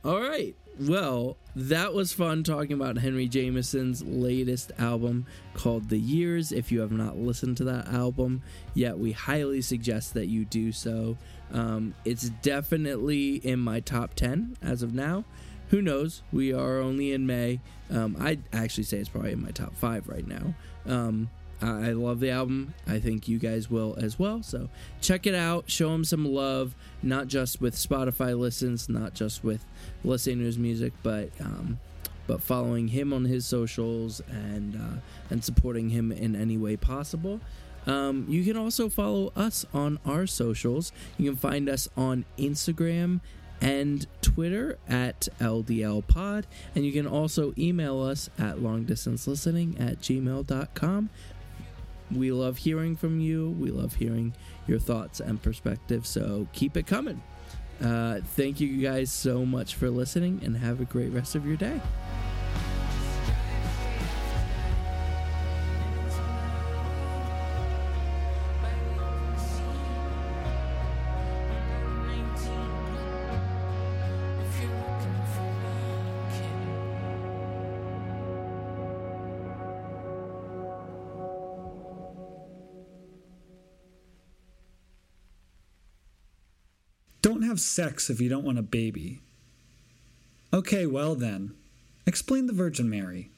[0.05, 0.55] All right.
[0.81, 6.53] Well, that was fun talking about Henry Jamison's latest album called The Years.
[6.53, 8.43] If you have not listened to that album
[8.75, 11.17] yet, we highly suggest that you do so.
[11.53, 15.25] Um, it's definitely in my top 10 as of now.
[15.71, 16.23] Who knows?
[16.33, 17.61] We are only in May.
[17.91, 20.55] Um, I'd actually say it's probably in my top five right now.
[20.87, 22.75] Um, I love the album.
[22.87, 24.43] I think you guys will as well.
[24.43, 24.69] So
[25.01, 25.69] check it out.
[25.69, 29.65] Show him some love, not just with Spotify listens, not just with
[30.05, 31.81] listening to his music, but um,
[32.29, 35.01] but following him on his socials and uh,
[35.31, 37.41] and supporting him in any way possible.
[37.87, 40.93] Um, you can also follow us on our socials.
[41.17, 43.21] You can find us on Instagram
[43.61, 46.47] and Twitter at LDL Pod.
[46.75, 51.11] And you can also email us at longdistancelistening at gmail.com.
[52.11, 53.51] We love hearing from you.
[53.51, 54.35] We love hearing
[54.67, 56.09] your thoughts and perspectives.
[56.09, 57.23] So keep it coming.
[57.83, 61.57] Uh, thank you guys so much for listening and have a great rest of your
[61.57, 61.81] day.
[87.59, 89.19] Have sex if you don't want a baby.
[90.55, 91.55] Okay, well then.
[92.07, 93.31] Explain the Virgin Mary.